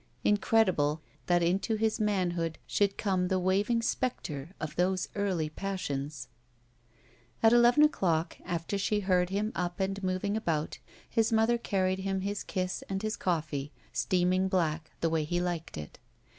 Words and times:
Incredible 0.23 1.03
that 1.27 1.43
into 1.43 1.75
his 1.75 1.99
manhood 1.99 2.57
should 2.65 2.97
come 2.97 3.27
the 3.27 3.37
waving 3.37 3.83
specter 3.83 4.49
of 4.59 4.75
those 4.75 5.07
early 5.13 5.47
passions. 5.47 6.27
At 7.43 7.53
eleven 7.53 7.83
o'clock, 7.83 8.35
after 8.43 8.79
she 8.79 9.01
heard 9.01 9.29
him 9.29 9.51
up 9.53 9.79
and 9.79 10.01
moving 10.01 10.35
about, 10.35 10.79
his 11.07 11.31
mother 11.31 11.59
carried 11.59 11.99
him 11.99 12.21
his 12.21 12.43
kiss 12.43 12.83
and 12.89 13.03
his 13.03 13.15
coffee, 13.15 13.71
steaming 13.93 14.47
black, 14.47 14.89
the 15.01 15.09
way 15.11 15.23
he 15.23 15.39
liked 15.39 15.77
it. 15.77 15.99